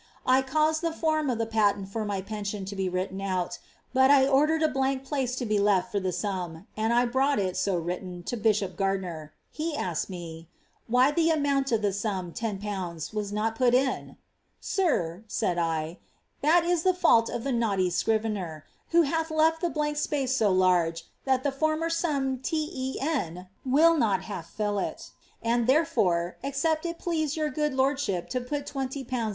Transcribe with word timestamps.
I 0.25 0.41
caused 0.41 0.81
the 0.81 0.91
form 0.91 1.29
of 1.29 1.37
the 1.37 1.45
patent 1.45 1.89
for 1.89 2.05
my 2.05 2.23
penifion 2.23 2.65
to 2.65 2.75
be 2.75 2.89
written 2.89 3.21
out, 3.21 3.59
but 3.93 4.09
I 4.09 4.27
ordered 4.27 4.63
a 4.63 4.67
blank 4.67 5.03
place 5.03 5.35
to 5.35 5.45
be 5.45 5.59
left 5.59 5.91
for 5.91 5.99
tlie 6.01 6.11
sum, 6.15 6.65
and 6.75 6.91
I 6.91 7.05
brought 7.05 7.37
it 7.37 7.55
so 7.55 7.77
written 7.77 8.23
to 8.23 8.35
bishop 8.35 8.75
Gardiner; 8.75 9.31
he 9.51 9.75
asked 9.77 10.09
me, 10.09 10.47
^ 10.51 10.55
Why 10.87 11.11
the 11.11 11.29
amount 11.29 11.71
of 11.71 11.83
the 11.83 11.93
sum, 11.93 12.33
ten 12.33 12.57
pounds, 12.57 13.13
was 13.13 13.31
not 13.31 13.53
put 13.55 13.75
in 13.75 14.07
?'^ 14.09 14.15
Sir,' 14.59 15.23
said 15.27 15.59
I, 15.59 15.99
^ 16.39 16.41
that 16.41 16.65
is 16.65 16.81
the 16.81 16.95
fault 16.95 17.29
of 17.29 17.43
the 17.43 17.51
naughty 17.51 17.91
scrivener, 17.91 18.65
who 18.89 19.03
hath 19.03 19.27
withal 19.29 19.37
left 19.37 19.61
the 19.61 19.69
blank 19.69 19.97
space 19.97 20.35
so 20.35 20.49
large, 20.51 21.05
that 21.25 21.43
the 21.43 21.51
former 21.51 21.91
sum 21.91 22.39
t 22.39 22.67
e 22.73 22.97
n 22.99 23.49
will 23.63 23.95
not 23.95 24.23
half 24.23 24.49
fill, 24.49 24.79
it, 24.79 25.11
and 25.43 25.67
tlierefore, 25.67 26.37
except 26.41 26.87
it 26.87 26.97
please 26.97 27.37
your 27.37 27.51
good 27.51 27.75
lordship 27.75 28.29
to 28.29 28.41
put 28.41 28.65
twenty 28.65 28.65
pounds 28.65 28.69
* 28.69 28.69
The 28.71 28.75
ancHrdou* 28.75 28.95
ih 28.95 29.05
in 29.05 29.19
one 29.19 29.27
of 29.27 29.29
hi. 29.29 29.29